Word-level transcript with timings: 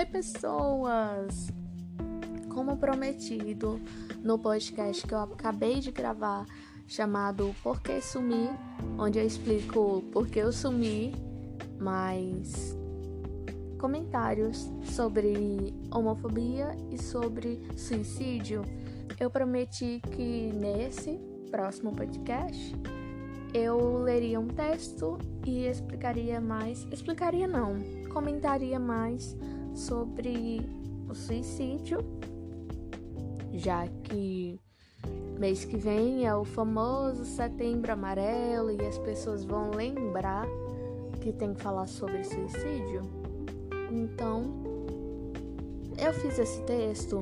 Oi, 0.00 0.06
pessoas! 0.06 1.52
Como 2.48 2.78
prometido 2.78 3.78
no 4.24 4.38
podcast 4.38 5.06
que 5.06 5.12
eu 5.12 5.18
acabei 5.18 5.78
de 5.78 5.90
gravar, 5.90 6.46
chamado 6.88 7.54
Por 7.62 7.82
que 7.82 8.00
Sumir, 8.00 8.48
onde 8.98 9.18
eu 9.18 9.26
explico 9.26 10.02
por 10.10 10.26
que 10.26 10.38
eu 10.38 10.52
sumi, 10.52 11.14
mais 11.78 12.74
comentários 13.78 14.70
sobre 14.84 15.74
homofobia 15.90 16.74
e 16.90 16.96
sobre 16.96 17.60
suicídio, 17.76 18.62
eu 19.20 19.30
prometi 19.30 20.00
que 20.12 20.50
nesse 20.54 21.20
próximo 21.50 21.94
podcast 21.94 22.74
eu 23.52 23.98
leria 23.98 24.40
um 24.40 24.48
texto 24.48 25.18
e 25.44 25.66
explicaria 25.66 26.40
mais, 26.40 26.86
explicaria 26.90 27.46
não, 27.46 27.76
comentaria 28.10 28.80
mais 28.80 29.36
sobre 29.74 30.60
o 31.08 31.14
suicídio, 31.14 31.98
já 33.52 33.86
que 34.04 34.58
mês 35.38 35.64
que 35.64 35.76
vem 35.76 36.26
é 36.26 36.34
o 36.34 36.44
famoso 36.44 37.24
Setembro 37.24 37.92
Amarelo 37.92 38.70
e 38.70 38.86
as 38.86 38.98
pessoas 38.98 39.44
vão 39.44 39.70
lembrar 39.70 40.46
que 41.20 41.32
tem 41.32 41.54
que 41.54 41.62
falar 41.62 41.86
sobre 41.86 42.22
suicídio. 42.24 43.02
Então, 43.90 44.44
eu 45.98 46.12
fiz 46.14 46.38
esse 46.38 46.62
texto 46.62 47.20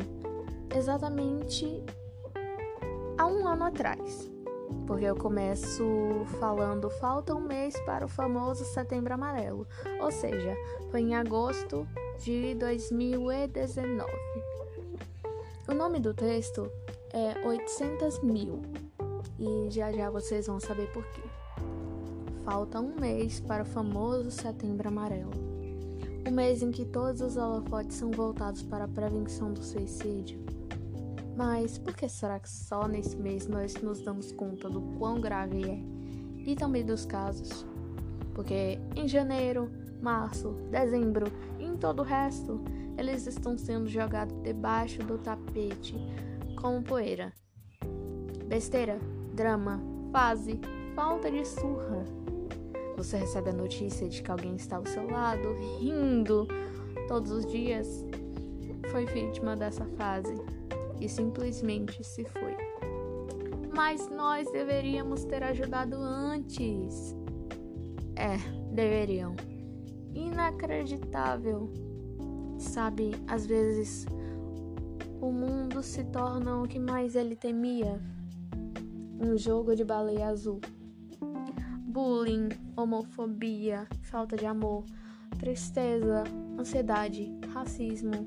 exatamente 0.76 1.82
há 3.16 3.26
um 3.26 3.46
ano 3.46 3.64
atrás, 3.64 4.30
porque 4.86 5.04
eu 5.04 5.16
começo 5.16 5.84
falando 6.38 6.90
falta 6.90 7.34
um 7.34 7.40
mês 7.40 7.78
para 7.80 8.04
o 8.04 8.08
famoso 8.08 8.64
Setembro 8.64 9.14
Amarelo, 9.14 9.66
ou 10.00 10.10
seja, 10.10 10.54
foi 10.90 11.00
em 11.00 11.14
agosto 11.14 11.86
de 12.18 12.54
2019. 12.54 14.10
O 15.68 15.74
nome 15.74 16.00
do 16.00 16.12
texto 16.12 16.70
é 17.12 17.46
800 17.46 18.22
mil 18.22 18.62
e 19.38 19.70
já 19.70 19.92
já 19.92 20.10
vocês 20.10 20.46
vão 20.46 20.58
saber 20.58 20.90
por 20.92 21.04
quê. 21.10 21.22
Falta 22.44 22.80
um 22.80 22.94
mês 22.98 23.40
para 23.40 23.62
o 23.62 23.66
famoso 23.66 24.30
Setembro 24.30 24.88
Amarelo, 24.88 25.30
o 26.26 26.30
mês 26.30 26.62
em 26.62 26.70
que 26.70 26.84
todos 26.84 27.20
os 27.20 27.36
holofotes 27.36 27.96
são 27.96 28.10
voltados 28.10 28.62
para 28.62 28.84
a 28.84 28.88
prevenção 28.88 29.52
do 29.52 29.62
suicídio. 29.62 30.40
Mas 31.36 31.78
por 31.78 31.94
que 31.94 32.08
será 32.08 32.40
que 32.40 32.50
só 32.50 32.88
nesse 32.88 33.16
mês 33.16 33.46
nós 33.46 33.74
nos 33.76 34.00
damos 34.00 34.32
conta 34.32 34.68
do 34.68 34.80
quão 34.98 35.20
grave 35.20 35.70
é 35.70 35.78
e 36.50 36.56
também 36.56 36.84
dos 36.84 37.06
casos? 37.06 37.64
Porque 38.34 38.78
em 38.96 39.06
janeiro, 39.06 39.70
março, 40.00 40.50
dezembro 40.70 41.26
em 41.57 41.57
todo 41.78 42.00
o 42.00 42.04
resto, 42.04 42.60
eles 42.96 43.26
estão 43.26 43.56
sendo 43.56 43.88
jogados 43.88 44.36
debaixo 44.42 45.02
do 45.02 45.18
tapete 45.18 45.94
como 46.60 46.82
poeira. 46.82 47.32
Besteira, 48.46 48.98
drama, 49.34 49.80
fase, 50.12 50.60
falta 50.94 51.30
de 51.30 51.44
surra. 51.46 52.04
Você 52.96 53.18
recebe 53.18 53.50
a 53.50 53.52
notícia 53.52 54.08
de 54.08 54.22
que 54.22 54.30
alguém 54.30 54.56
está 54.56 54.76
ao 54.76 54.86
seu 54.86 55.08
lado, 55.08 55.54
rindo 55.78 56.48
todos 57.06 57.30
os 57.30 57.46
dias. 57.46 58.04
Foi 58.90 59.04
vítima 59.06 59.54
dessa 59.54 59.84
fase 59.96 60.34
e 61.00 61.08
simplesmente 61.08 62.02
se 62.02 62.24
foi. 62.24 62.56
Mas 63.72 64.08
nós 64.08 64.50
deveríamos 64.50 65.24
ter 65.24 65.44
ajudado 65.44 65.94
antes. 65.96 67.14
É, 68.16 68.36
deveriam. 68.72 69.36
Inacreditável. 70.18 71.70
Sabe, 72.58 73.12
às 73.28 73.46
vezes 73.46 74.04
o 75.20 75.30
mundo 75.30 75.82
se 75.82 76.02
torna 76.04 76.60
o 76.60 76.66
que 76.66 76.78
mais 76.78 77.14
ele 77.14 77.36
temia 77.36 78.00
um 79.20 79.36
jogo 79.36 79.76
de 79.76 79.84
baleia 79.84 80.28
azul. 80.28 80.60
Bullying, 81.86 82.48
homofobia, 82.76 83.86
falta 84.02 84.36
de 84.36 84.46
amor, 84.46 84.84
tristeza, 85.38 86.24
ansiedade, 86.58 87.32
racismo, 87.52 88.26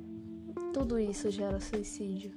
tudo 0.73 0.97
isso 0.97 1.29
gera 1.29 1.59
suicídio. 1.59 2.31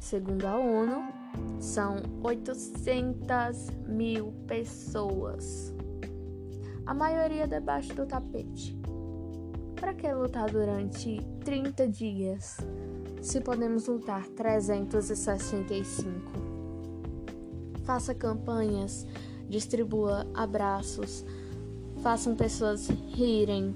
Segundo 0.00 0.46
a 0.46 0.56
ONU, 0.56 1.12
são 1.60 1.96
800 2.22 3.70
mil 3.86 4.32
pessoas, 4.46 5.74
a 6.86 6.94
maioria 6.94 7.46
debaixo 7.46 7.94
do 7.94 8.06
tapete. 8.06 8.74
Para 9.76 9.92
que 9.94 10.12
lutar 10.12 10.50
durante 10.50 11.20
30 11.44 11.86
dias 11.88 12.56
se 13.22 13.40
podemos 13.40 13.86
lutar 13.86 14.26
365? 14.28 16.10
Faça 17.84 18.14
campanhas, 18.14 19.06
distribua 19.48 20.26
abraços, 20.34 21.24
façam 22.02 22.34
pessoas 22.34 22.88
rirem. 22.88 23.74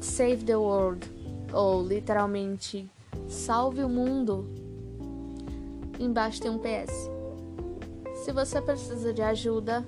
Save 0.00 0.44
the 0.44 0.56
world, 0.56 1.10
ou 1.52 1.82
literalmente, 1.82 2.88
salve 3.26 3.82
o 3.82 3.88
mundo. 3.88 4.46
Embaixo 5.98 6.42
tem 6.42 6.50
um 6.50 6.58
PS. 6.58 7.10
Se 8.16 8.32
você 8.32 8.60
precisa 8.60 9.14
de 9.14 9.22
ajuda, 9.22 9.82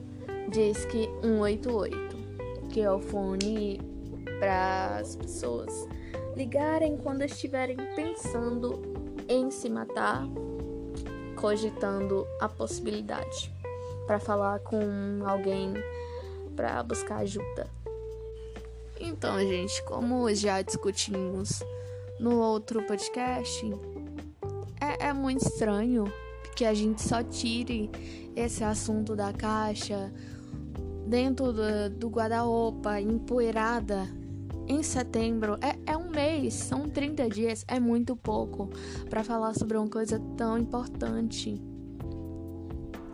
diz 0.50 0.86
que 0.86 1.06
188, 1.22 2.05
que 2.76 2.82
é 2.82 2.92
o 2.92 3.00
fone 3.00 3.80
para 4.38 4.98
as 4.98 5.16
pessoas 5.16 5.88
ligarem 6.36 6.98
quando 6.98 7.22
estiverem 7.22 7.74
pensando 7.96 8.82
em 9.26 9.50
se 9.50 9.70
matar, 9.70 10.26
cogitando 11.36 12.26
a 12.38 12.46
possibilidade, 12.46 13.50
para 14.06 14.18
falar 14.18 14.58
com 14.58 14.76
alguém 15.24 15.72
para 16.54 16.82
buscar 16.82 17.20
ajuda. 17.20 17.66
Então, 19.00 19.38
gente, 19.38 19.82
como 19.84 20.34
já 20.34 20.60
discutimos 20.60 21.62
no 22.20 22.38
outro 22.38 22.82
podcast, 22.82 23.64
é, 24.82 25.06
é 25.06 25.12
muito 25.14 25.46
estranho 25.46 26.12
que 26.54 26.66
a 26.66 26.74
gente 26.74 27.00
só 27.00 27.22
tire 27.22 27.90
esse 28.36 28.62
assunto 28.62 29.16
da 29.16 29.32
caixa 29.32 30.12
dentro 31.06 31.52
do, 31.52 31.90
do 31.90 32.08
guarda-roupa, 32.08 33.00
empoeirada 33.00 34.08
em 34.68 34.82
setembro. 34.82 35.58
É, 35.60 35.92
é 35.92 35.96
um 35.96 36.10
mês, 36.10 36.54
são 36.54 36.88
30 36.88 37.28
dias, 37.28 37.64
é 37.68 37.78
muito 37.78 38.16
pouco 38.16 38.68
para 39.08 39.22
falar 39.22 39.54
sobre 39.54 39.76
uma 39.76 39.88
coisa 39.88 40.20
tão 40.36 40.58
importante. 40.58 41.60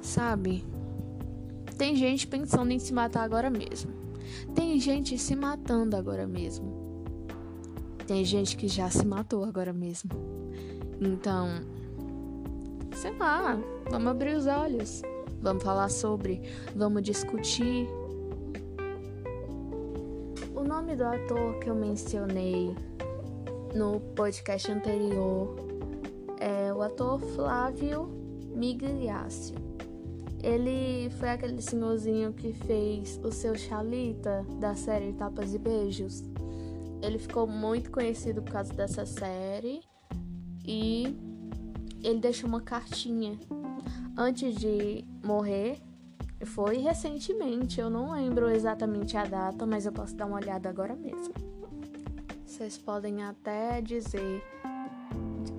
Sabe? 0.01 0.65
Tem 1.77 1.95
gente 1.95 2.27
pensando 2.27 2.71
em 2.71 2.79
se 2.79 2.93
matar 2.93 3.23
agora 3.23 3.51
mesmo. 3.51 3.93
Tem 4.55 4.79
gente 4.81 5.19
se 5.19 5.37
matando 5.37 5.97
agora 5.97 6.27
mesmo. 6.27 6.83
Tem 8.07 8.25
gente 8.25 8.57
que 8.57 8.69
já 8.69 8.91
se 8.91 9.07
matou 9.07 9.45
agora 9.45 9.73
mesmo. 9.73 10.11
Então, 11.01 11.49
sei 12.95 13.17
lá, 13.17 13.59
vamos 13.91 14.09
abrir 14.09 14.37
os 14.37 14.47
olhos. 14.47 15.03
Vamos 15.43 15.65
falar 15.65 15.89
sobre, 15.89 16.41
vamos 16.73 17.03
discutir. 17.03 17.89
O 20.55 20.63
nome 20.63 20.95
do 20.95 21.05
ator 21.05 21.59
que 21.59 21.69
eu 21.69 21.75
mencionei 21.75 22.77
no 23.75 23.99
podcast 24.15 24.71
anterior 24.71 25.57
é 26.39 26.73
o 26.73 26.81
ator 26.81 27.19
Flávio 27.19 28.09
Migliaccio. 28.55 29.57
Ele 30.41 31.11
foi 31.19 31.31
aquele 31.31 31.61
senhorzinho 31.61 32.33
que 32.33 32.53
fez 32.53 33.19
o 33.25 33.33
seu 33.33 33.57
Chalita 33.57 34.47
da 34.61 34.77
série 34.77 35.12
Tapas 35.12 35.55
e 35.55 35.59
Beijos. 35.59 36.23
Ele 37.03 37.19
ficou 37.19 37.49
muito 37.49 37.91
conhecido 37.91 38.43
por 38.43 38.53
causa 38.53 38.73
dessa 38.73 39.05
série 39.05 39.81
e 40.65 41.17
ele 42.00 42.21
deixou 42.21 42.49
uma 42.49 42.61
cartinha 42.61 43.37
antes 44.17 44.55
de 44.55 45.05
morrer. 45.25 45.81
Foi 46.44 46.79
recentemente, 46.79 47.81
eu 47.81 47.88
não 47.88 48.12
lembro 48.12 48.50
exatamente 48.50 49.17
a 49.17 49.25
data, 49.25 49.64
mas 49.64 49.87
eu 49.87 49.93
posso 49.93 50.17
dar 50.17 50.26
uma 50.26 50.37
olhada 50.37 50.69
agora 50.69 50.96
mesmo. 50.96 51.34
Vocês 52.44 52.76
podem 52.76 53.23
até 53.23 53.81
dizer 53.81 54.43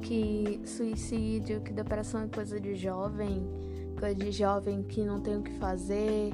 que 0.02 0.62
suicídio, 0.66 1.62
que 1.62 1.72
depressão 1.72 2.24
é 2.24 2.28
coisa 2.28 2.60
de 2.60 2.76
jovem, 2.76 3.48
coisa 3.98 4.16
de 4.16 4.32
jovem 4.32 4.84
que 4.84 5.04
não 5.06 5.22
tem 5.22 5.38
o 5.38 5.42
que 5.42 5.54
fazer, 5.54 6.34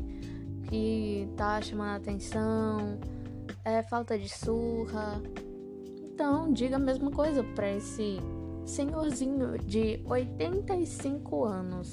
que 0.67 1.29
tá 1.37 1.61
chamando 1.61 1.95
atenção, 1.95 2.99
é 3.63 3.81
falta 3.83 4.17
de 4.17 4.29
surra. 4.29 5.21
Então, 6.13 6.51
diga 6.51 6.75
a 6.75 6.79
mesma 6.79 7.11
coisa 7.11 7.43
para 7.43 7.71
esse 7.71 8.19
senhorzinho 8.69 9.57
de 9.57 9.99
85 10.05 11.43
anos. 11.43 11.91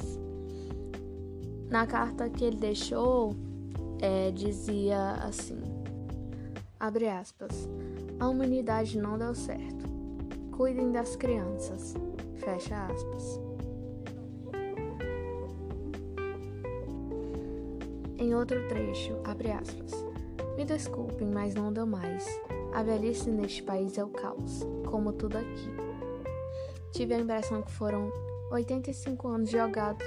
Na 1.71 1.87
carta 1.87 2.29
que 2.29 2.45
ele 2.45 2.57
deixou, 2.57 3.35
é, 4.01 4.31
dizia 4.31 5.15
assim: 5.15 5.61
Abre 6.79 7.09
aspas. 7.09 7.69
A 8.21 8.29
humanidade 8.29 8.99
não 8.99 9.19
deu 9.19 9.35
certo. 9.35 9.87
Cuidem 10.57 10.93
das 10.93 11.17
crianças. 11.17 11.95
Fecha 12.37 12.87
aspas. 12.87 13.41
Em 18.19 18.35
outro 18.35 18.67
trecho, 18.69 19.17
abre 19.25 19.51
aspas. 19.51 19.93
Me 20.57 20.65
desculpem, 20.65 21.29
mas 21.29 21.55
não 21.55 21.73
deu 21.73 21.87
mais. 21.87 22.27
A 22.73 22.83
velhice 22.83 23.31
neste 23.31 23.63
país 23.63 23.99
é 23.99 24.05
o 24.05 24.09
caos, 24.09 24.67
como 24.91 25.13
tudo 25.13 25.37
aqui. 25.39 25.87
Tive 26.97 27.13
a 27.13 27.19
impressão 27.19 27.61
que 27.61 27.71
foram 27.73 28.11
85 28.51 29.29
anos 29.29 29.51
jogados, 29.51 30.07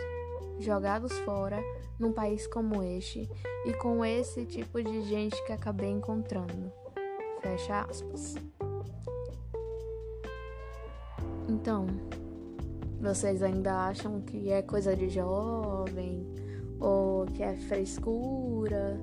jogados 0.57 1.13
fora 1.19 1.63
num 1.99 2.11
país 2.11 2.47
como 2.47 2.81
este 2.81 3.29
e 3.63 3.73
com 3.73 4.03
esse 4.03 4.43
tipo 4.43 4.81
de 4.81 5.03
gente 5.03 5.35
que 5.45 5.53
acabei 5.53 5.91
encontrando. 5.91 6.73
Fecha 7.43 7.81
aspas. 7.81 8.33
Então, 11.47 11.85
vocês 12.99 13.43
ainda 13.43 13.85
acham 13.85 14.21
que 14.21 14.49
é 14.49 14.63
coisa 14.63 14.95
de 14.95 15.09
jovem 15.09 16.25
ou 16.79 17.27
que 17.27 17.43
é 17.43 17.55
frescura? 17.55 18.99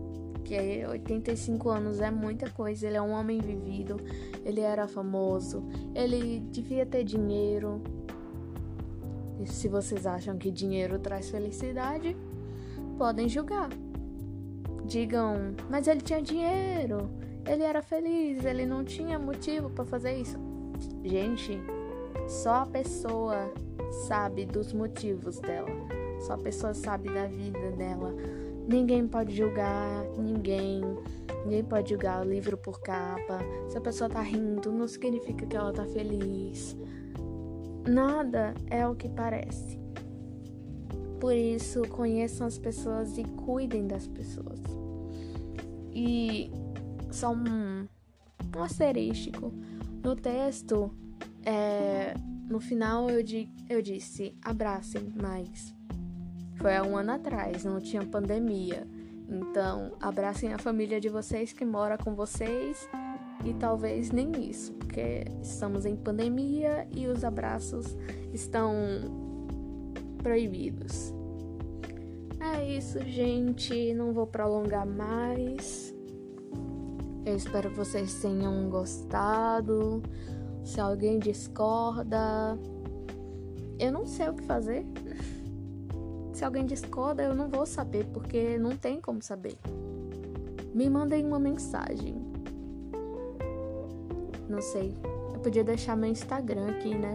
Que 0.47 0.87
85 0.87 1.69
anos 1.69 2.01
é 2.01 2.09
muita 2.09 2.49
coisa. 2.49 2.87
Ele 2.87 2.97
é 2.97 3.03
um 3.03 3.11
homem 3.11 3.41
vivido, 3.41 3.97
ele 4.45 4.61
era 4.61 4.87
famoso, 4.87 5.65
ele 5.93 6.39
devia 6.53 6.87
ter 6.87 7.03
dinheiro. 7.03 7.83
E 9.41 9.47
se 9.47 9.67
vocês 9.67 10.07
acham 10.07 10.39
que 10.39 10.53
dinheiro 10.53 11.01
traz 11.01 11.31
felicidade, 11.31 12.17
podem 12.97 13.29
julgar. 13.29 13.71
Digam, 14.85 15.57
mas 15.69 15.89
ele 15.89 16.01
tinha 16.01 16.23
dinheiro, 16.23 17.11
ele 17.45 17.65
era 17.65 17.83
feliz, 17.83 18.45
ele 18.45 18.65
não 18.65 18.85
tinha 18.85 19.19
motivo 19.19 19.69
para 19.69 19.85
fazer 19.85 20.17
isso. 20.17 20.39
Gente, 21.03 21.61
só 22.29 22.63
a 22.63 22.67
pessoa 22.67 23.53
sabe 24.07 24.47
dos 24.47 24.73
motivos 24.73 25.41
dela. 25.41 25.69
Só 26.21 26.35
a 26.35 26.39
pessoa 26.39 26.73
sabe 26.73 27.13
da 27.13 27.27
vida 27.27 27.73
dela. 27.73 28.15
Ninguém 28.67 29.07
pode 29.07 29.35
julgar 29.35 30.05
ninguém. 30.19 30.81
Ninguém 31.45 31.65
pode 31.65 31.91
julgar 31.91 32.27
o 32.27 32.29
livro 32.29 32.59
por 32.59 32.81
capa. 32.81 33.39
Se 33.69 33.79
a 33.79 33.81
pessoa 33.81 34.11
tá 34.11 34.21
rindo, 34.21 34.73
não 34.73 34.89
significa 34.89 35.47
que 35.47 35.57
ela 35.57 35.73
tá 35.73 35.85
feliz. 35.87 36.77
Nada 37.89 38.55
é 38.69 38.87
o 38.87 38.97
que 38.97 39.09
parece. 39.09 39.79
Por 41.21 41.35
isso, 41.35 41.83
conheçam 41.89 42.47
as 42.47 42.59
pessoas 42.59 43.17
e 43.17 43.23
cuidem 43.25 43.87
das 43.87 44.07
pessoas. 44.09 44.61
E 45.93 46.51
só 47.11 47.33
um, 47.33 47.87
um 48.57 48.63
asterístico. 48.63 49.53
No 50.03 50.17
texto, 50.17 50.91
é, 51.45 52.15
no 52.49 52.61
final 52.61 53.09
eu, 53.09 53.23
di, 53.23 53.49
eu 53.69 53.81
disse 53.81 54.35
abracem 54.43 55.13
mais. 55.21 55.75
Foi 56.57 56.77
há 56.77 56.83
um 56.83 56.97
ano 56.97 57.13
atrás, 57.13 57.65
não 57.65 57.81
tinha 57.81 58.05
pandemia. 58.05 58.87
Então, 59.29 59.93
abracem 60.01 60.53
a 60.53 60.59
família 60.59 61.01
de 61.01 61.09
vocês 61.09 61.53
que 61.53 61.65
mora 61.65 61.99
com 61.99 62.15
vocês 62.15 62.89
e 63.45 63.53
talvez 63.55 64.11
nem 64.11 64.49
isso, 64.49 64.73
porque 64.75 65.25
estamos 65.43 65.85
em 65.85 65.97
pandemia 65.97 66.87
e 66.91 67.07
os 67.07 67.25
abraços 67.25 67.97
estão 68.33 68.73
proibidos. 70.23 71.13
É 72.41 72.77
isso, 72.77 73.01
gente. 73.01 73.93
Não 73.95 74.13
vou 74.13 74.27
prolongar 74.27 74.87
mais. 74.87 75.95
Eu 77.25 77.37
espero 77.37 77.71
que 77.71 77.77
vocês 77.77 78.15
tenham 78.21 78.69
gostado. 78.71 80.03
Se 80.65 80.81
alguém 80.81 81.19
discorda, 81.19 82.59
eu 83.79 83.93
não 83.93 84.07
sei 84.07 84.29
o 84.29 84.35
que 84.35 84.43
fazer. 84.45 84.85
Se 86.37 86.45
alguém 86.45 86.67
discorda, 86.67 87.23
eu 87.23 87.35
não 87.35 87.49
vou 87.49 87.65
saber, 87.65 88.05
porque 88.13 88.59
não 88.59 88.77
tem 88.77 89.01
como 89.01 89.23
saber. 89.23 89.57
Me 90.75 90.91
mandem 90.91 91.25
uma 91.25 91.39
mensagem. 91.39 92.15
Não 94.47 94.61
sei. 94.61 94.95
Eu 95.33 95.41
podia 95.41 95.65
deixar 95.65 95.97
meu 95.97 96.11
Instagram 96.11 96.73
aqui, 96.73 96.95
né? 96.95 97.15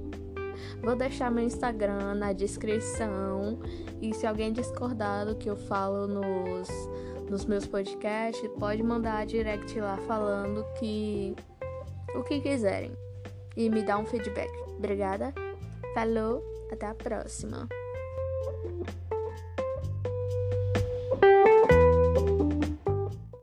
Vou 0.82 0.96
deixar 0.96 1.30
meu 1.30 1.44
Instagram 1.44 2.14
na 2.14 2.32
descrição. 2.32 3.58
E 4.00 4.14
se 4.14 4.26
alguém 4.26 4.54
discordar 4.54 5.26
do 5.26 5.34
que 5.34 5.50
eu 5.50 5.56
falo 5.56 6.06
nos, 6.06 6.70
nos 7.28 7.44
meus 7.44 7.66
podcasts, 7.66 8.50
pode 8.58 8.82
mandar 8.82 9.26
direct 9.26 9.78
lá 9.78 9.98
falando 10.06 10.64
que 10.78 11.36
o 12.14 12.22
que 12.22 12.40
quiserem 12.40 12.92
e 13.54 13.68
me 13.68 13.82
dar 13.82 13.98
um 13.98 14.06
feedback. 14.06 14.50
Obrigada. 14.78 15.34
Falou, 15.92 16.42
até 16.72 16.86
a 16.86 16.94
próxima. 16.94 17.68
Thank 18.44 18.88
you. 18.88 18.99